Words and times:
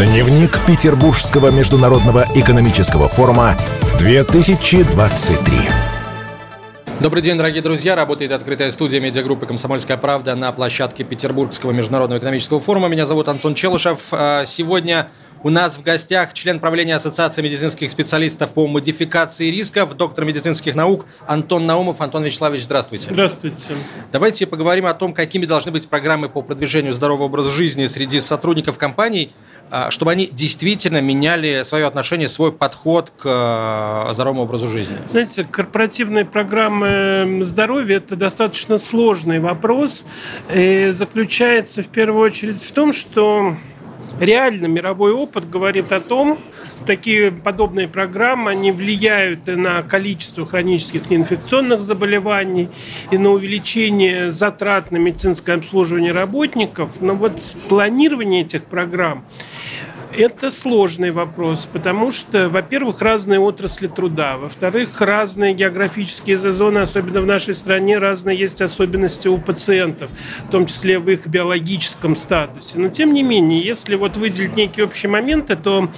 Дневник 0.00 0.64
Петербургского 0.64 1.50
международного 1.50 2.24
экономического 2.34 3.06
форума 3.06 3.54
2023. 3.98 5.54
Добрый 7.00 7.22
день, 7.22 7.36
дорогие 7.36 7.60
друзья. 7.60 7.94
Работает 7.96 8.32
открытая 8.32 8.70
студия 8.70 8.98
медиагруппы 8.98 9.44
«Комсомольская 9.44 9.98
правда» 9.98 10.34
на 10.36 10.52
площадке 10.52 11.04
Петербургского 11.04 11.72
международного 11.72 12.18
экономического 12.18 12.60
форума. 12.60 12.88
Меня 12.88 13.04
зовут 13.04 13.28
Антон 13.28 13.54
Челышев. 13.54 14.08
А, 14.12 14.46
сегодня 14.46 15.10
у 15.42 15.50
нас 15.50 15.76
в 15.76 15.82
гостях 15.82 16.32
член 16.34 16.60
правления 16.60 16.96
Ассоциации 16.96 17.42
медицинских 17.42 17.90
специалистов 17.90 18.54
по 18.54 18.66
модификации 18.66 19.50
рисков, 19.50 19.96
доктор 19.96 20.24
медицинских 20.24 20.74
наук 20.74 21.06
Антон 21.26 21.66
Наумов. 21.66 22.00
Антон 22.00 22.24
Вячеславович, 22.24 22.64
здравствуйте. 22.64 23.08
Здравствуйте. 23.10 23.74
Давайте 24.12 24.46
поговорим 24.46 24.86
о 24.86 24.94
том, 24.94 25.12
какими 25.12 25.46
должны 25.46 25.72
быть 25.72 25.88
программы 25.88 26.28
по 26.28 26.40
продвижению 26.42 26.92
здорового 26.94 27.24
образа 27.24 27.50
жизни 27.50 27.86
среди 27.86 28.20
сотрудников 28.20 28.78
компаний, 28.78 29.32
чтобы 29.90 30.12
они 30.12 30.26
действительно 30.26 31.00
меняли 31.00 31.62
свое 31.62 31.86
отношение, 31.86 32.28
свой 32.28 32.52
подход 32.52 33.10
к 33.10 33.22
а, 33.24 34.10
здоровому 34.12 34.42
образу 34.42 34.68
жизни. 34.68 34.96
Знаете, 35.06 35.44
корпоративные 35.44 36.24
программы 36.24 37.40
здоровья– 37.44 37.96
это 37.98 38.16
достаточно 38.16 38.78
сложный 38.78 39.40
вопрос. 39.40 40.04
И 40.52 40.90
заключается 40.92 41.82
в 41.82 41.88
первую 41.88 42.24
очередь 42.24 42.62
в 42.62 42.72
том, 42.72 42.92
что 42.92 43.56
реально 44.20 44.66
мировой 44.66 45.12
опыт 45.12 45.48
говорит 45.48 45.90
о 45.92 46.00
том, 46.00 46.38
что 46.62 46.84
такие 46.86 47.32
подобные 47.32 47.88
программы, 47.88 48.52
они 48.52 48.70
влияют 48.70 49.48
и 49.48 49.52
на 49.52 49.82
количество 49.82 50.46
хронических 50.46 51.10
неинфекционных 51.10 51.82
заболеваний, 51.82 52.68
и 53.10 53.18
на 53.18 53.30
увеличение 53.30 54.30
затрат 54.30 54.92
на 54.92 54.98
медицинское 54.98 55.54
обслуживание 55.54 56.12
работников. 56.12 57.00
Но 57.00 57.14
вот 57.14 57.32
планирование 57.68 58.42
этих 58.42 58.66
программ 58.66 59.24
это 60.16 60.50
сложный 60.50 61.10
вопрос, 61.10 61.66
потому 61.70 62.10
что, 62.10 62.48
во-первых, 62.48 63.00
разные 63.00 63.40
отрасли 63.40 63.86
труда, 63.86 64.36
во-вторых, 64.36 65.00
разные 65.00 65.54
географические 65.54 66.38
зоны, 66.38 66.78
особенно 66.78 67.20
в 67.20 67.26
нашей 67.26 67.54
стране, 67.54 67.98
разные 67.98 68.36
есть 68.36 68.60
особенности 68.60 69.28
у 69.28 69.38
пациентов, 69.38 70.10
в 70.46 70.50
том 70.50 70.66
числе 70.66 70.98
в 70.98 71.08
их 71.08 71.26
биологическом 71.26 72.16
статусе. 72.16 72.78
Но, 72.78 72.88
тем 72.88 73.14
не 73.14 73.22
менее, 73.22 73.60
если 73.60 73.94
вот 73.94 74.16
выделить 74.16 74.56
некие 74.56 74.86
общие 74.86 75.10
моменты, 75.10 75.56
то 75.56 75.88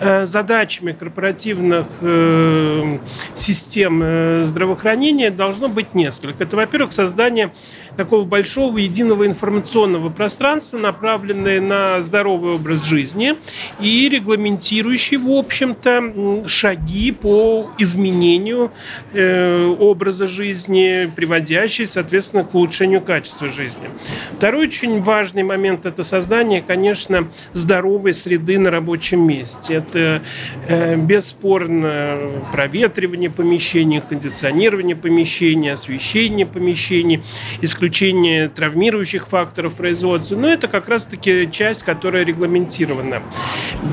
э, 0.00 0.26
задачами 0.26 0.92
корпоративных 0.92 1.86
э, 2.00 2.98
систем 3.34 4.00
э, 4.02 4.40
здравоохранения 4.44 5.30
должно 5.30 5.68
быть 5.68 5.94
несколько. 5.94 6.44
Это, 6.44 6.56
во-первых, 6.56 6.92
создание 6.92 7.52
такого 7.96 8.24
большого 8.24 8.78
единого 8.78 9.26
информационного 9.26 10.10
пространства, 10.10 10.78
направленное 10.78 11.60
на 11.60 12.02
здоровый 12.02 12.54
образ 12.54 12.84
жизни– 12.84 13.34
и 13.80 14.08
регламентирующий, 14.08 15.16
в 15.16 15.30
общем-то, 15.30 16.44
шаги 16.46 17.12
по 17.12 17.70
изменению 17.78 18.72
э, 19.12 19.74
образа 19.78 20.26
жизни, 20.26 21.10
приводящий, 21.14 21.86
соответственно, 21.86 22.44
к 22.44 22.54
улучшению 22.54 23.00
качества 23.00 23.48
жизни. 23.48 23.90
Второй 24.36 24.66
очень 24.66 25.02
важный 25.02 25.42
момент– 25.42 25.86
это 25.86 26.02
создание, 26.02 26.60
конечно, 26.60 27.28
здоровой 27.52 28.14
среды 28.14 28.58
на 28.58 28.70
рабочем 28.70 29.26
месте. 29.26 29.74
Это 29.74 30.22
э, 30.68 30.96
бесспорно 30.96 32.18
проветривание 32.52 33.30
помещений, 33.30 34.00
кондиционирование 34.06 34.96
помещений, 34.96 35.72
освещение 35.72 36.46
помещений, 36.46 37.22
исключение 37.80 38.50
травмирующих 38.50 39.26
факторов 39.26 39.74
производства. 39.74 40.36
Но 40.36 40.48
это 40.48 40.68
как 40.68 40.86
раз-таки 40.86 41.48
часть, 41.50 41.82
которая 41.82 42.26
регламентирована. 42.26 43.22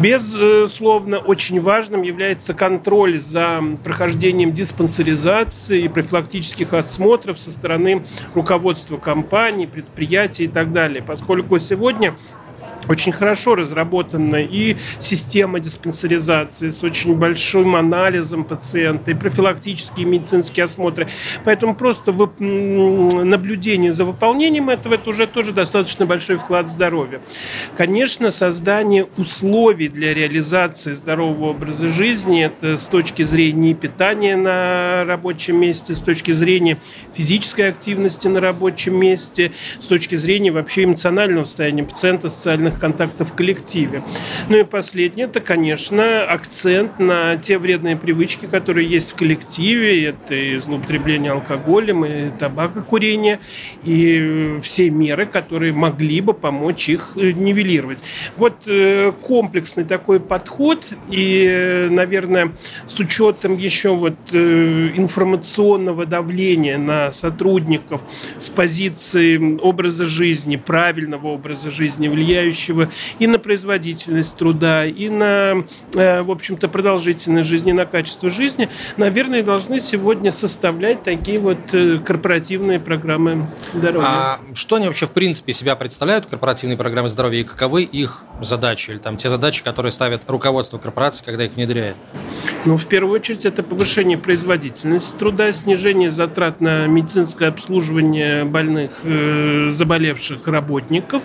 Безусловно, 0.02 1.20
очень 1.20 1.62
важным 1.62 2.02
является 2.02 2.54
контроль 2.54 3.22
за 3.22 3.64
прохождением 3.86 4.52
диспансеризации 4.52 5.84
и 5.84 5.88
профилактических 5.88 6.74
осмотров 6.74 7.40
со 7.40 7.50
стороны 7.50 8.04
руководства 8.36 8.98
компаний, 8.98 9.68
предприятий 9.68 10.44
и 10.44 10.50
так 10.50 10.74
далее, 10.74 11.02
поскольку 11.02 11.58
сегодня 11.58 12.14
очень 12.88 13.12
хорошо 13.12 13.56
разработана 13.56 14.38
и 14.38 14.78
система 15.00 15.60
диспансеризации 15.60 16.70
с 16.70 16.84
очень 16.84 17.16
большим 17.16 17.76
анализом 17.76 18.44
пациента, 18.44 19.12
и 19.12 19.14
профилактические 19.14 20.06
медицинские 20.06 20.64
осмотры. 20.66 21.08
Поэтому 21.44 21.76
просто 21.76 22.12
наблюдение 22.12 23.92
за 23.92 24.06
выполнением 24.06 24.70
этого– 24.70 24.94
это 24.96 25.10
уже 25.10 25.28
тоже 25.28 25.54
достаточно 25.54 26.06
большой 26.06 26.38
вклад 26.38 26.68
в 26.68 26.70
здоровье. 26.70 27.22
Конечно, 27.76 28.32
создание 28.32 29.06
условий 29.18 29.88
для 29.90 30.14
реализации 30.14 30.94
здорового 30.94 31.52
образа 31.52 31.88
жизни– 31.88 32.44
это 32.46 32.78
с 32.78 32.88
точки 32.88 33.24
зрения 33.24 33.74
питания 33.74 34.36
на 34.36 35.04
рабочем 35.06 35.60
месте, 35.60 35.94
с 35.96 36.00
точки 36.00 36.32
зрения 36.32 36.78
физической 37.14 37.70
активности 37.70 38.28
на 38.28 38.40
рабочем 38.40 38.96
месте, 38.96 39.52
с 39.80 39.88
точки 39.88 40.16
зрения 40.16 40.52
вообще 40.52 40.84
эмоционального 40.84 41.46
состояния 41.46 41.84
пациента, 41.84 42.30
социальных 42.30 42.77
контактов 42.78 43.32
в 43.32 43.34
коллективе. 43.34 44.04
Ну 44.50 44.58
и 44.58 44.64
последнее, 44.64 45.28
это, 45.28 45.40
конечно, 45.40 46.24
акцент 46.24 47.00
на 47.00 47.38
те 47.38 47.58
вредные 47.58 47.96
привычки, 47.96 48.46
которые 48.46 48.88
есть 48.88 49.12
в 49.12 49.16
коллективе. 49.16 50.06
Это 50.06 50.36
и 50.36 50.58
злоупотребление 50.58 51.32
алкоголем, 51.32 52.06
и 52.06 52.30
табакокурение, 52.38 53.40
и 53.84 54.60
все 54.62 54.90
меры, 54.90 55.26
которые 55.26 55.74
могли 55.74 56.22
бы 56.22 56.34
помочь 56.34 56.90
их 56.90 57.12
э, 57.16 57.32
нивелировать. 57.32 58.00
Вот 58.38 58.56
э, 58.66 59.12
комплексный 59.22 59.86
такой 59.86 60.20
подход, 60.20 60.86
и, 61.10 61.88
наверное, 61.90 62.52
с 62.86 63.00
учетом 63.00 63.58
еще 63.58 63.96
вот 63.96 64.16
э, 64.32 64.90
информационного 64.96 66.06
давления 66.06 66.78
на 66.78 67.12
сотрудников 67.12 68.02
с 68.40 68.50
позиции 68.50 69.60
образа 69.62 70.06
жизни, 70.06 70.56
правильного 70.56 71.28
образа 71.28 71.70
жизни, 71.70 72.08
влияющего 72.08 72.67
будущего 72.68 72.90
и 73.20 73.28
на 73.28 73.40
производительность 73.40 74.36
труда, 74.36 74.86
и 74.86 75.10
на, 75.10 75.64
э, 75.96 76.22
в 76.22 76.32
общем-то, 76.32 76.68
продолжительность 76.68 77.48
жизни, 77.48 77.72
на 77.72 77.86
качество 77.86 78.30
жизни, 78.30 78.70
наверное, 78.98 79.44
должны 79.44 79.80
сегодня 79.80 80.32
составлять 80.32 81.04
такие 81.04 81.40
вот 81.40 81.58
э, 81.74 82.00
корпоративные 82.00 82.80
программы 82.80 83.48
здоровья. 83.74 84.08
А 84.08 84.40
что 84.54 84.76
они 84.76 84.88
вообще 84.88 85.06
в 85.06 85.12
принципе 85.12 85.54
себя 85.54 85.76
представляют, 85.76 86.26
корпоративные 86.26 86.78
программы 86.78 87.10
здоровья, 87.10 87.42
и 87.42 87.44
каковы 87.44 87.84
их 87.84 88.24
задачи, 88.42 88.92
или 88.92 88.98
там 88.98 89.18
те 89.18 89.30
задачи, 89.30 89.64
которые 89.64 89.92
ставят 89.92 90.30
руководство 90.30 90.78
корпорации, 90.78 91.24
когда 91.24 91.46
их 91.46 91.54
внедряет? 91.56 91.96
Ну, 92.66 92.76
в 92.76 92.86
первую 92.88 93.14
очередь, 93.14 93.46
это 93.46 93.64
повышение 93.64 94.18
производительности 94.18 95.16
труда, 95.18 95.52
снижение 95.54 96.10
затрат 96.10 96.60
на 96.60 96.86
медицинское 96.88 97.48
обслуживание 97.48 98.44
больных, 98.44 98.92
э, 99.04 99.70
заболевших 99.72 100.48
работников. 100.48 101.24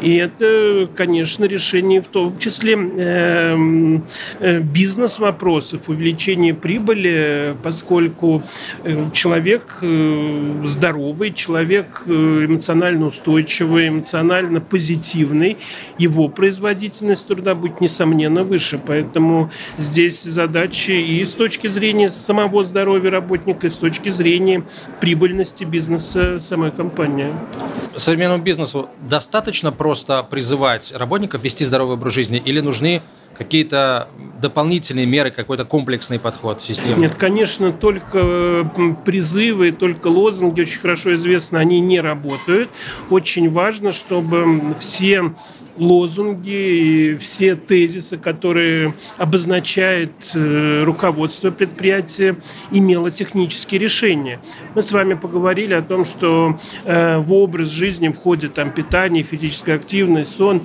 И 0.00 0.16
это 0.16 0.77
конечно, 0.86 1.44
решение 1.44 2.00
в 2.00 2.08
том 2.08 2.38
числе 2.38 2.74
эм, 2.74 4.04
э, 4.40 4.60
бизнес-вопросов, 4.60 5.88
увеличения 5.88 6.54
прибыли, 6.54 7.56
поскольку 7.62 8.42
э, 8.84 9.10
человек 9.12 9.78
э, 9.82 10.62
здоровый, 10.64 11.32
человек 11.32 12.02
эмоционально 12.06 13.06
устойчивый, 13.06 13.88
эмоционально 13.88 14.60
позитивный, 14.60 15.56
его 15.98 16.28
производительность 16.28 17.26
труда 17.26 17.54
будет, 17.54 17.80
несомненно, 17.80 18.44
выше. 18.44 18.80
Поэтому 18.84 19.50
здесь 19.78 20.22
задачи 20.22 20.92
и 20.92 21.24
с 21.24 21.32
точки 21.32 21.66
зрения 21.68 22.10
самого 22.10 22.64
здоровья 22.64 23.10
работника, 23.10 23.66
и 23.66 23.70
с 23.70 23.76
точки 23.76 24.10
зрения 24.10 24.64
прибыльности 25.00 25.64
бизнеса 25.64 26.40
самой 26.40 26.70
компании. 26.70 27.32
Современному 27.96 28.42
бизнесу 28.42 28.88
достаточно 29.00 29.72
просто 29.72 30.22
призывать 30.22 30.57
мотивовать 30.58 30.92
работников 30.92 31.42
вести 31.44 31.64
здоровый 31.64 31.94
образ 31.94 32.14
жизни 32.14 32.42
или 32.44 32.60
нужны 32.60 33.00
какие-то 33.38 34.08
дополнительные 34.40 35.06
меры, 35.06 35.30
какой-то 35.30 35.64
комплексный 35.64 36.18
подход 36.18 36.60
системы? 36.60 37.00
Нет, 37.00 37.14
конечно, 37.14 37.72
только 37.72 38.70
призывы, 39.04 39.72
только 39.72 40.08
лозунги, 40.08 40.60
очень 40.60 40.80
хорошо 40.80 41.14
известно, 41.14 41.58
они 41.58 41.80
не 41.80 42.00
работают. 42.00 42.70
Очень 43.10 43.50
важно, 43.50 43.92
чтобы 43.92 44.74
все 44.78 45.32
лозунги 45.76 46.50
и 46.50 47.16
все 47.16 47.54
тезисы, 47.54 48.16
которые 48.16 48.94
обозначает 49.16 50.10
э, 50.34 50.82
руководство 50.84 51.50
предприятия, 51.50 52.36
имело 52.72 53.10
технические 53.10 53.80
решения. 53.80 54.40
Мы 54.74 54.82
с 54.82 54.92
вами 54.92 55.14
поговорили 55.14 55.74
о 55.74 55.82
том, 55.82 56.04
что 56.04 56.58
э, 56.84 57.18
в 57.18 57.32
образ 57.32 57.68
жизни 57.68 58.08
входит 58.08 58.54
там 58.54 58.72
питание, 58.72 59.22
физическая 59.22 59.76
активность, 59.76 60.34
сон, 60.34 60.62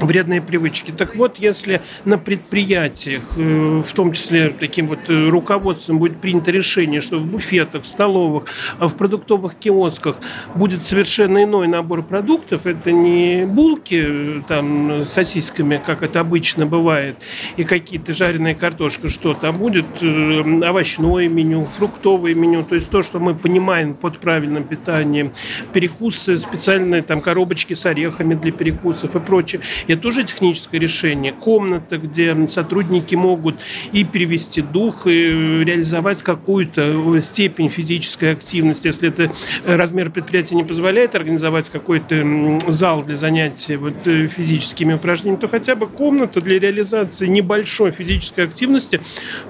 вредные 0.00 0.40
привычки. 0.40 0.90
Так 0.90 1.16
вот, 1.16 1.38
если 1.38 1.80
на 2.04 2.18
предприятиях, 2.18 3.22
э, 3.36 3.82
в 3.84 3.92
том 3.92 4.12
числе 4.12 4.50
таким 4.50 4.88
вот 4.88 4.98
э, 5.08 5.28
руководством 5.28 5.98
будет 5.98 6.20
принято 6.20 6.50
решение, 6.50 7.00
что 7.00 7.18
в 7.18 7.26
буфетах, 7.26 7.84
столовых, 7.84 8.44
а 8.78 8.88
в 8.88 8.96
продуктовых 8.96 9.54
киосках 9.54 10.16
будет 10.54 10.86
совершенно 10.86 11.44
иной 11.44 11.68
набор 11.68 12.02
продуктов, 12.02 12.66
это 12.66 12.92
не 12.92 13.44
булки 13.44 14.04
э, 14.06 14.42
там 14.48 15.04
с 15.04 15.10
сосисками, 15.10 15.80
как 15.84 16.02
это 16.02 16.20
обычно 16.20 16.66
бывает, 16.66 17.16
и 17.56 17.64
какие-то 17.64 18.12
жареные 18.12 18.54
картошка, 18.54 19.08
что-то, 19.08 19.48
а 19.48 19.52
будет 19.52 19.86
овощное 20.02 21.28
меню, 21.28 21.64
фруктовое 21.64 22.34
меню, 22.34 22.64
то 22.64 22.74
есть 22.74 22.90
то, 22.90 23.02
что 23.02 23.18
мы 23.18 23.34
понимаем 23.34 23.94
под 23.94 24.18
правильным 24.18 24.64
питанием, 24.64 25.32
перекусы, 25.72 26.38
специальные 26.38 27.02
там 27.02 27.20
коробочки 27.20 27.74
с 27.74 27.86
орехами 27.86 28.34
для 28.34 28.52
перекусов 28.52 29.14
и 29.16 29.20
прочее. 29.20 29.60
Это 29.92 30.02
тоже 30.02 30.24
техническое 30.24 30.78
решение. 30.78 31.32
Комната, 31.32 31.98
где 31.98 32.46
сотрудники 32.46 33.14
могут 33.14 33.56
и 33.92 34.04
перевести 34.04 34.62
дух, 34.62 35.06
и 35.06 35.10
реализовать 35.10 36.22
какую-то 36.22 37.20
степень 37.20 37.68
физической 37.68 38.32
активности. 38.32 38.86
Если 38.86 39.08
это 39.08 39.32
размер 39.66 40.10
предприятия 40.10 40.54
не 40.54 40.64
позволяет 40.64 41.14
организовать 41.14 41.70
какой-то 41.70 42.58
зал 42.68 43.02
для 43.02 43.16
занятий 43.16 43.76
вот, 43.76 43.94
э, 44.06 44.28
физическими 44.28 44.94
упражнениями, 44.94 45.40
то 45.40 45.48
хотя 45.48 45.74
бы 45.74 45.86
комната 45.86 46.40
для 46.40 46.58
реализации 46.58 47.26
небольшой 47.26 47.90
физической 47.90 48.44
активности 48.44 49.00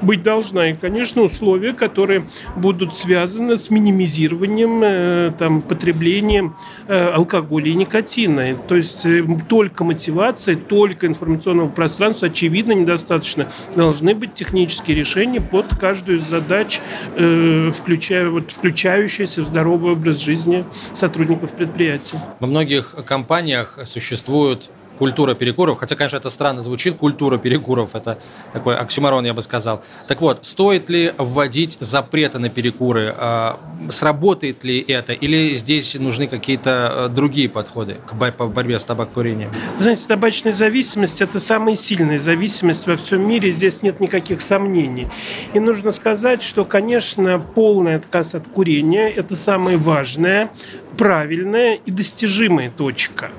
быть 0.01 0.23
должна. 0.23 0.71
И, 0.71 0.75
конечно, 0.75 1.23
условия, 1.23 1.73
которые 1.73 2.25
будут 2.57 2.95
связаны 2.95 3.59
с 3.59 3.71
минимизированием 3.71 4.81
э, 4.83 5.33
там, 5.39 5.61
потреблением 5.61 6.57
э, 6.89 7.11
алкоголя 7.11 7.67
и 7.67 7.75
никотина. 7.75 8.55
То 8.69 8.77
есть 8.77 9.07
только 9.49 9.85
мотивация 9.85 10.30
информации, 10.31 10.55
только 10.55 11.07
информационного 11.07 11.69
пространства, 11.69 12.29
очевидно, 12.29 12.73
недостаточно. 12.73 13.47
Должны 13.75 14.15
быть 14.15 14.35
технические 14.35 14.97
решения 14.97 15.41
под 15.41 15.75
каждую 15.79 16.19
из 16.19 16.23
задач, 16.23 16.81
э, 17.17 17.73
включая, 17.75 18.29
вот, 18.29 18.53
включающиеся 18.53 19.43
в 19.43 19.47
здоровый 19.47 19.93
образ 19.93 20.21
жизни 20.21 20.65
сотрудников 20.93 21.53
предприятия. 21.53 22.21
Во 22.39 22.47
многих 22.47 22.95
компаниях 23.07 23.79
существуют 23.85 24.71
культура 25.01 25.33
перекуров, 25.35 25.79
хотя, 25.79 25.97
конечно, 25.97 26.19
это 26.19 26.29
странно 26.29 26.61
звучит, 26.61 26.99
культура 26.99 27.39
перекуров, 27.39 27.97
это 27.97 28.19
такой 28.53 28.77
оксюмарон, 28.77 29.25
я 29.25 29.33
бы 29.33 29.41
сказал. 29.41 29.83
Так 30.07 30.21
вот, 30.21 30.45
стоит 30.45 30.91
ли 30.91 31.15
вводить 31.17 31.79
запреты 31.81 32.39
на 32.39 32.51
перекуры? 32.51 33.15
А, 33.17 33.59
сработает 33.89 34.63
ли 34.63 34.79
это? 34.79 35.15
Или 35.15 35.55
здесь 35.55 35.95
нужны 35.99 36.27
какие-то 36.27 36.93
э, 36.93 37.09
другие 37.09 37.49
подходы 37.49 37.97
к 38.07 38.13
борьбе 38.13 38.79
с 38.79 38.85
табакокурением? 38.85 39.51
Знаете, 39.79 40.07
табачная 40.07 40.53
зависимость– 40.53 41.23
это 41.23 41.39
самая 41.39 41.77
сильная 41.77 42.19
зависимость 42.19 42.87
во 42.87 42.97
всем 42.97 43.27
мире, 43.27 43.53
здесь 43.53 43.81
нет 43.81 44.01
никаких 44.01 44.43
сомнений. 44.43 45.09
И 45.55 45.61
нужно 45.61 45.93
сказать, 45.93 46.43
что, 46.43 46.67
конечно, 46.67 47.39
полный 47.39 47.95
отказ 47.95 48.35
от 48.35 48.47
курения– 48.49 49.09
это 49.17 49.35
самое 49.35 49.79
важное, 49.79 50.51
правильная 50.99 51.77
и 51.87 51.91
достижимая 51.91 52.71
точка. 52.71 53.31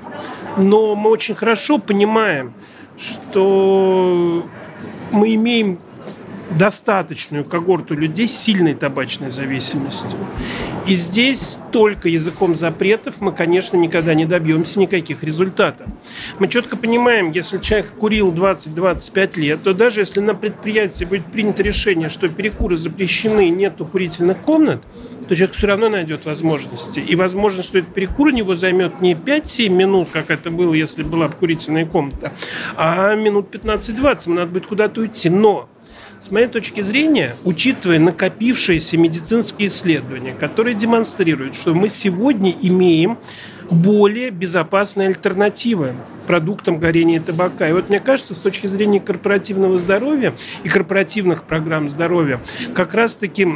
Но 0.56 0.94
мы 0.94 1.10
очень 1.10 1.34
хорошо 1.34 1.78
понимаем, 1.78 2.52
что 2.98 4.44
мы 5.10 5.34
имеем 5.34 5.78
достаточную 6.50 7.44
когорту 7.44 7.94
людей 7.94 8.28
с 8.28 8.36
сильной 8.36 8.74
табачной 8.74 9.30
зависимостью. 9.30 10.18
И 10.86 10.96
здесь 10.96 11.60
только 11.70 12.08
языком 12.08 12.54
запретов 12.54 13.20
мы, 13.20 13.32
конечно, 13.32 13.76
никогда 13.76 14.14
не 14.14 14.24
добьемся 14.24 14.80
никаких 14.80 15.22
результатов. 15.22 15.86
Мы 16.38 16.48
четко 16.48 16.76
понимаем, 16.76 17.30
если 17.30 17.58
человек 17.58 17.92
курил 17.92 18.32
20-25 18.32 19.38
лет, 19.38 19.62
то 19.62 19.74
даже 19.74 20.00
если 20.00 20.20
на 20.20 20.34
предприятии 20.34 21.04
будет 21.04 21.26
принято 21.26 21.62
решение, 21.62 22.08
что 22.08 22.28
перекуры 22.28 22.76
запрещены, 22.76 23.48
нет 23.50 23.74
курительных 23.92 24.38
комнат, 24.38 24.82
то 25.28 25.36
человек 25.36 25.56
все 25.56 25.66
равно 25.68 25.88
найдет 25.88 26.26
возможности. 26.26 26.98
И 27.00 27.14
возможно, 27.14 27.62
что 27.62 27.78
этот 27.78 27.94
перекур 27.94 28.28
у 28.28 28.30
него 28.30 28.54
займет 28.54 29.00
не 29.00 29.14
5-7 29.14 29.68
минут, 29.68 30.08
как 30.12 30.30
это 30.30 30.50
было, 30.50 30.74
если 30.74 31.02
была 31.04 31.28
курительная 31.28 31.86
комната, 31.86 32.32
а 32.76 33.14
минут 33.14 33.54
15-20. 33.54 34.22
Ему 34.26 34.36
надо 34.36 34.52
будет 34.52 34.66
куда-то 34.66 35.00
уйти. 35.00 35.30
Но 35.30 35.68
с 36.22 36.30
моей 36.30 36.46
точки 36.46 36.82
зрения, 36.82 37.34
учитывая 37.42 37.98
накопившиеся 37.98 38.96
медицинские 38.96 39.66
исследования, 39.66 40.32
которые 40.32 40.74
демонстрируют, 40.74 41.56
что 41.56 41.74
мы 41.74 41.88
сегодня 41.88 42.54
имеем 42.62 43.18
более 43.68 44.30
безопасные 44.30 45.08
альтернативы 45.08 45.94
продуктам 46.28 46.78
горения 46.78 47.20
табака. 47.20 47.68
И 47.68 47.72
вот 47.72 47.88
мне 47.88 47.98
кажется, 47.98 48.34
с 48.34 48.38
точки 48.38 48.68
зрения 48.68 49.00
корпоративного 49.00 49.78
здоровья 49.78 50.32
и 50.62 50.68
корпоративных 50.68 51.42
программ 51.42 51.88
здоровья, 51.88 52.38
как 52.72 52.94
раз-таки 52.94 53.48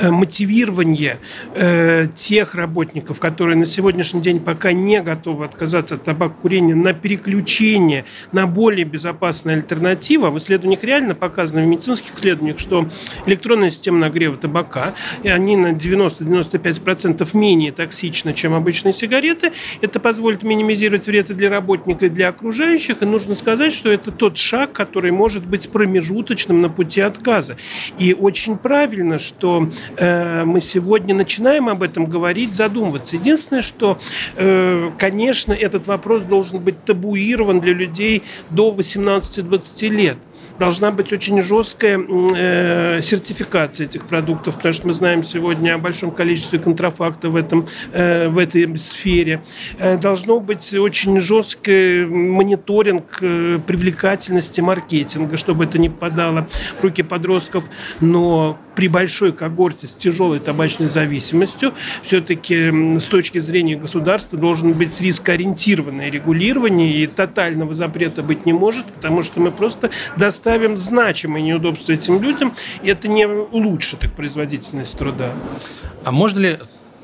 мотивирование 0.00 1.18
э, 1.54 2.06
тех 2.14 2.54
работников, 2.54 3.20
которые 3.20 3.56
на 3.56 3.66
сегодняшний 3.66 4.20
день 4.20 4.40
пока 4.40 4.72
не 4.72 5.00
готовы 5.02 5.44
отказаться 5.44 5.96
от 5.96 6.04
табакокурения, 6.04 6.74
на 6.74 6.92
переключение 6.92 8.04
на 8.32 8.46
более 8.46 8.84
безопасные 8.84 9.56
альтернативы. 9.56 10.28
А 10.28 10.30
в 10.30 10.38
исследованиях 10.38 10.82
реально 10.84 11.14
показано, 11.14 11.62
в 11.62 11.66
медицинских 11.66 12.14
исследованиях, 12.14 12.58
что 12.58 12.88
электронная 13.26 13.70
система 13.70 13.98
нагрева 13.98 14.36
табака, 14.36 14.94
и 15.22 15.28
они 15.28 15.56
на 15.56 15.72
90-95% 15.72 17.28
менее 17.36 17.72
токсичны, 17.72 18.34
чем 18.34 18.54
обычные 18.54 18.92
сигареты. 18.92 19.52
Это 19.80 20.00
позволит 20.00 20.42
минимизировать 20.42 21.06
вреды 21.06 21.34
для 21.34 21.50
работника 21.50 22.06
и 22.06 22.08
для 22.08 22.28
окружающих. 22.28 23.02
И 23.02 23.06
нужно 23.06 23.34
сказать, 23.34 23.72
что 23.72 23.90
это 23.90 24.10
тот 24.10 24.38
шаг, 24.38 24.72
который 24.72 25.10
может 25.10 25.46
быть 25.46 25.68
промежуточным 25.70 26.60
на 26.60 26.68
пути 26.68 27.00
отказа. 27.00 27.56
И 27.98 28.14
очень 28.14 28.56
правильно, 28.56 29.18
что 29.18 29.68
э, 29.96 30.44
мы 30.44 30.60
сегодня 30.60 31.14
начинаем 31.14 31.68
об 31.68 31.82
этом 31.82 32.06
говорить, 32.06 32.54
задумываться. 32.54 33.16
Единственное, 33.16 33.62
что, 33.62 33.98
э, 34.36 34.90
конечно, 34.98 35.52
этот 35.52 35.86
вопрос 35.86 36.24
должен 36.24 36.60
быть 36.60 36.84
табуирован 36.84 37.60
для 37.60 37.74
людей 37.74 38.22
до 38.50 38.70
18-20 38.70 39.88
лет 39.88 40.18
должна 40.58 40.90
быть 40.90 41.12
очень 41.12 41.42
жесткая 41.42 41.98
э, 41.98 43.00
сертификация 43.02 43.86
этих 43.86 44.06
продуктов, 44.06 44.56
потому 44.56 44.74
что 44.74 44.86
мы 44.86 44.92
знаем 44.92 45.22
сегодня 45.22 45.74
о 45.74 45.78
большом 45.78 46.10
количестве 46.10 46.58
контрафакта 46.58 47.28
в, 47.30 47.36
этом, 47.36 47.66
э, 47.92 48.28
в 48.28 48.38
этой 48.38 48.76
сфере. 48.76 49.42
Э, 49.78 49.96
должно 49.96 50.40
быть 50.40 50.72
очень 50.74 51.20
жесткий 51.20 52.04
мониторинг 52.04 53.18
э, 53.20 53.58
привлекательности 53.66 54.60
маркетинга, 54.60 55.36
чтобы 55.36 55.64
это 55.64 55.78
не 55.78 55.88
попадало 55.88 56.48
в 56.80 56.84
руки 56.84 57.02
подростков. 57.02 57.64
Но 58.00 58.58
при 58.74 58.88
большой 58.88 59.32
когорте 59.32 59.86
с 59.86 59.94
тяжелой 59.94 60.38
табачной 60.38 60.88
зависимостью 60.88 61.72
все-таки 62.02 62.98
с 62.98 63.04
точки 63.06 63.38
зрения 63.38 63.76
государства 63.76 64.38
должен 64.38 64.72
быть 64.72 65.00
рискоориентированное 65.00 66.10
регулирование, 66.10 66.90
и 67.02 67.06
тотального 67.06 67.74
запрета 67.74 68.22
быть 68.22 68.46
не 68.46 68.52
может, 68.52 68.86
потому 68.86 69.22
что 69.22 69.40
мы 69.40 69.50
просто 69.50 69.90
достаточно 70.16 70.41
доставим 70.42 70.76
значимые 70.76 71.44
неудобства 71.44 71.92
этим 71.92 72.20
людям, 72.20 72.52
и 72.82 72.88
это 72.88 73.06
не 73.06 73.26
улучшит 73.28 74.02
их 74.02 74.12
производительность 74.12 74.98
труда. 74.98 75.30
А 76.04 76.10
можно 76.10 76.40
ли 76.40 76.58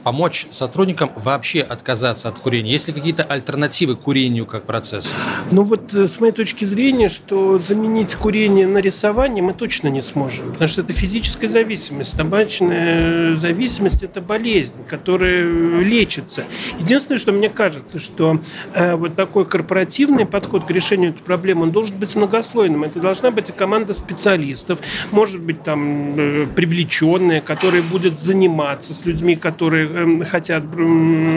помочь 0.09 0.47
сотрудникам 0.51 1.11
вообще 1.17 1.61
отказаться 1.61 2.29
от 2.29 2.39
курения? 2.39 2.73
Есть 2.73 2.89
ли 2.89 2.95
какие-то 2.95 3.25
альтернативы 3.25 3.95
курению 3.95 4.47
как 4.47 4.63
процессу? 4.63 5.11
Ну 5.51 5.65
вот 5.65 5.93
э, 5.93 6.09
с 6.09 6.19
моей 6.19 6.33
точки 6.33 6.65
зрения, 6.65 7.11
что 7.11 7.59
заменить 7.59 8.15
курение 8.15 8.67
на 8.67 8.79
рисование 8.79 9.43
мы 9.43 9.53
точно 9.53 9.89
не 9.89 10.01
сможем, 10.01 10.53
потому 10.53 10.67
что 10.67 10.81
это 10.81 10.95
физическая 10.95 11.51
зависимость. 11.51 12.17
Табачная 12.17 13.37
зависимость– 13.37 14.03
это 14.03 14.23
болезнь, 14.23 14.77
которая 14.89 15.45
лечится. 15.83 16.45
Единственное, 16.79 17.19
что 17.19 17.33
мне 17.33 17.51
кажется, 17.51 17.99
что 17.99 18.41
э, 18.73 18.95
вот 18.95 19.15
такой 19.15 19.45
корпоративный 19.45 20.25
подход 20.25 20.65
к 20.65 20.71
решению 20.71 21.11
этой 21.11 21.21
проблемы, 21.21 21.65
он 21.65 21.71
должен 21.71 21.99
быть 21.99 22.17
многослойным. 22.17 22.85
Это 22.85 22.99
должна 22.99 23.31
быть 23.31 23.55
команда 23.55 23.93
специалистов, 23.93 24.79
может 25.11 25.43
быть, 25.43 25.63
там, 25.65 26.15
э, 26.19 26.47
привлеченная, 26.57 27.43
которая 27.43 27.83
будет 27.83 28.19
заниматься 28.19 28.95
с 28.95 29.05
людьми, 29.05 29.37
которые 29.37 29.98
хотят 30.25 30.65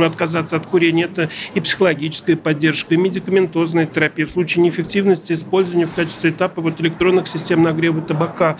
отказаться 0.03 0.55
от 0.55 0.65
курения, 0.65 1.05
это 1.05 1.29
и 1.53 1.59
психологическая 1.59 2.35
поддержка, 2.35 2.95
и 2.95 2.97
медикаментозная 2.97 3.85
терапия. 3.85 4.25
В 4.25 4.31
случае 4.31 4.63
неэффективности 4.63 5.33
использования 5.33 5.85
в 5.85 5.93
качестве 5.93 6.31
этапа 6.31 6.61
вот 6.61 6.81
электронных 6.81 7.27
систем 7.27 7.61
нагрева 7.63 8.01
табака. 8.01 8.57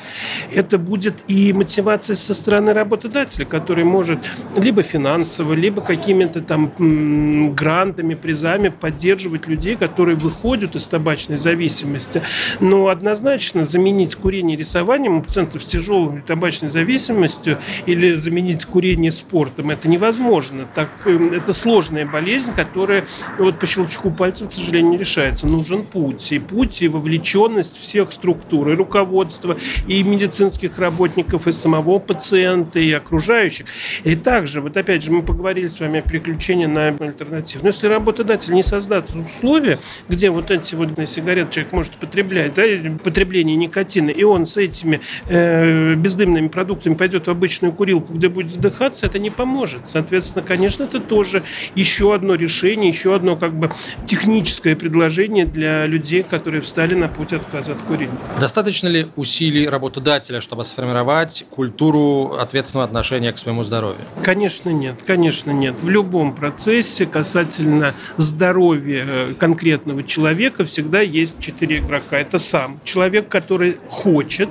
Это 0.53 0.77
будет 0.77 1.15
и 1.27 1.53
мотивация 1.53 2.15
со 2.15 2.33
стороны 2.33 2.73
работодателя, 2.73 3.45
который 3.45 3.83
может 3.83 4.19
либо 4.55 4.83
финансово, 4.83 5.53
либо 5.53 5.81
какими-то 5.81 6.41
там 6.41 7.53
грантами, 7.55 8.15
призами 8.15 8.69
поддерживать 8.69 9.47
людей, 9.47 9.75
которые 9.75 10.15
выходят 10.15 10.75
из 10.75 10.85
табачной 10.85 11.37
зависимости. 11.37 12.21
Но 12.59 12.87
однозначно 12.87 13.65
заменить 13.65 14.15
курение 14.15 14.57
рисованием 14.57 15.17
у 15.17 15.21
пациентов 15.21 15.63
с 15.63 15.65
тяжелой 15.65 16.21
табачной 16.21 16.69
зависимостью 16.69 17.57
или 17.85 18.13
заменить 18.15 18.65
курение 18.65 19.11
спортом– 19.11 19.69
невозможно. 19.87 20.67
Так, 20.73 20.89
эм, 21.05 21.33
это 21.33 21.53
сложная 21.53 22.05
болезнь, 22.05 22.53
которая 22.53 23.05
вот 23.37 23.59
по 23.59 23.65
щелчку 23.65 24.11
пальцев, 24.11 24.49
к 24.49 24.53
сожалению, 24.53 24.91
не 24.91 24.97
решается. 24.97 25.47
Нужен 25.47 25.83
путь. 25.83 26.31
И 26.31 26.39
путь, 26.39 26.81
и 26.81 26.87
вовлеченность 26.87 27.79
всех 27.79 28.11
структур, 28.11 28.69
и 28.69 28.75
руководства, 28.75 29.57
и 29.87 30.03
медицинских 30.03 30.77
работников, 30.77 31.47
и 31.47 31.51
самого 31.51 31.99
пациента, 31.99 32.79
и 32.79 32.91
окружающих. 32.91 33.65
И 34.03 34.15
также, 34.15 34.61
вот 34.61 34.77
опять 34.77 35.03
же, 35.03 35.11
мы 35.11 35.23
поговорили 35.23 35.67
с 35.67 35.79
вами 35.79 35.99
о 35.99 36.01
переключении 36.01 36.65
на 36.65 36.87
альтернативу. 36.87 37.63
Но 37.63 37.69
если 37.69 37.87
работодатель 37.87 38.53
не 38.53 38.63
создаст 38.63 39.15
условия, 39.15 39.79
где 40.09 40.29
вот 40.29 40.51
эти 40.51 40.75
вот 40.75 40.89
сигареты 41.07 41.51
человек 41.51 41.73
может 41.73 41.93
потреблять, 41.93 42.53
да, 42.53 42.63
потребление 43.03 43.55
никотина, 43.55 44.09
и 44.09 44.23
он 44.23 44.45
с 44.45 44.57
этими 44.57 45.01
э, 45.27 45.95
бездымными 45.95 46.47
продуктами 46.47 46.93
пойдет 46.93 47.27
в 47.27 47.31
обычную 47.31 47.73
курилку, 47.73 48.13
где 48.13 48.29
будет 48.29 48.51
задыхаться, 48.51 49.05
это 49.05 49.19
не 49.19 49.29
поможет. 49.29 49.70
Соответственно, 49.87 50.45
конечно, 50.45 50.83
это 50.83 50.99
тоже 50.99 51.43
еще 51.75 52.13
одно 52.13 52.35
решение, 52.35 52.89
еще 52.89 53.15
одно 53.15 53.35
как 53.35 53.53
бы 53.53 53.71
техническое 54.05 54.75
предложение 54.75 55.45
для 55.45 55.85
людей, 55.85 56.23
которые 56.23 56.61
встали 56.61 56.93
на 56.95 57.07
путь 57.07 57.33
отказа 57.33 57.73
от 57.73 57.77
курения. 57.79 58.17
Достаточно 58.39 58.87
ли 58.87 59.07
усилий 59.15 59.67
работодателя, 59.67 60.41
чтобы 60.41 60.63
сформировать 60.63 61.45
культуру 61.49 62.35
ответственного 62.39 62.85
отношения 62.85 63.31
к 63.31 63.37
своему 63.37 63.63
здоровью? 63.63 64.01
Конечно, 64.23 64.69
нет. 64.69 64.95
Конечно, 65.05 65.51
нет. 65.51 65.75
В 65.81 65.89
любом 65.89 66.35
процессе 66.35 67.05
касательно 67.05 67.93
здоровья 68.17 69.05
э, 69.07 69.33
конкретного 69.37 70.03
человека 70.03 70.65
всегда 70.65 71.01
есть 71.01 71.39
четыре 71.39 71.79
игрока. 71.79 72.19
Это 72.19 72.37
сам 72.37 72.79
человек, 72.83 73.27
который 73.27 73.77
хочет 73.89 74.49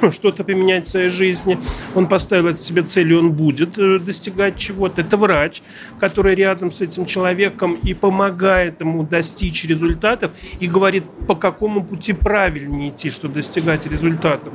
ну, 0.00 0.12
что-то 0.12 0.44
поменять 0.44 0.86
в 0.86 0.90
своей 0.90 1.08
жизни. 1.08 1.58
Он 1.94 2.06
поставил 2.06 2.48
это 2.48 2.58
себе 2.58 2.82
цель, 2.82 3.12
и 3.12 3.16
он 3.16 3.32
будет 3.32 3.78
э, 3.78 3.98
достигать 4.56 4.58
чего-то. 4.58 5.02
Это 5.02 5.16
врач, 5.16 5.62
который 6.00 6.34
рядом 6.34 6.70
с 6.70 6.80
этим 6.80 7.06
человеком 7.06 7.74
и 7.74 7.94
помогает 7.94 8.80
ему 8.80 9.02
достичь 9.02 9.64
результатов 9.64 10.30
и 10.60 10.66
говорит, 10.66 11.04
по 11.26 11.34
какому 11.34 11.84
пути 11.84 12.12
правильнее 12.12 12.90
идти, 12.90 13.10
чтобы 13.10 13.34
достигать 13.34 13.86
результатов. 13.86 14.52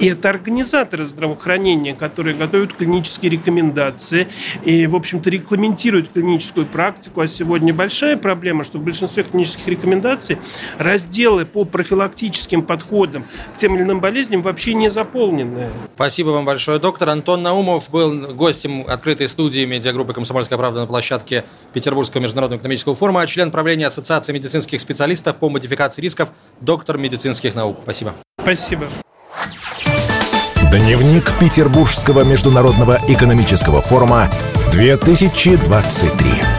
И 0.00 0.06
это 0.06 0.28
организаторы 0.28 1.04
здравоохранения, 1.04 1.94
которые 1.94 2.36
готовят 2.36 2.74
клинические 2.74 3.32
рекомендации 3.32 4.26
и, 4.64 4.86
в 4.86 4.96
общем-то, 4.96 5.30
регламентируют 5.30 6.10
клиническую 6.12 6.66
практику. 6.66 7.20
А 7.20 7.26
сегодня 7.26 7.72
большая 7.72 8.16
проблема, 8.16 8.64
что 8.64 8.78
в 8.78 8.82
большинстве 8.82 9.22
клинических 9.22 9.68
рекомендаций 9.68 10.38
разделы 10.78 11.44
по 11.44 11.64
профилактическим 11.64 12.62
подходам 12.62 13.24
к 13.54 13.56
тем 13.56 13.76
или 13.76 13.82
иным 13.82 14.00
болезням 14.00 14.42
вообще 14.42 14.74
не 14.74 14.90
заполнены. 14.90 15.68
Спасибо 15.94 16.30
вам 16.30 16.44
большое, 16.44 16.78
доктор. 16.78 17.08
Антон 17.08 17.42
Наумов 17.42 17.90
был 17.90 18.34
гостем 18.34 18.84
открытой 18.86 19.28
студии 19.34 19.64
медиагруппы 19.64 20.14
«Комсомольская 20.14 20.56
правда» 20.56 20.80
на 20.80 20.86
площадке 20.86 21.44
Петербургского 21.72 22.22
международного 22.22 22.60
экономического 22.60 22.94
форума, 22.94 23.26
член 23.26 23.50
правления 23.50 23.88
Ассоциации 23.88 24.32
медицинских 24.32 24.80
специалистов 24.80 25.36
по 25.36 25.50
модификации 25.50 26.00
рисков, 26.00 26.30
доктор 26.60 26.96
медицинских 26.96 27.54
наук. 27.54 27.78
Спасибо. 27.82 28.14
Спасибо. 28.40 28.86
Дневник 30.70 31.38
Петербургского 31.38 32.22
международного 32.24 32.98
экономического 33.08 33.82
форума 33.82 34.30
2023. 34.72 36.53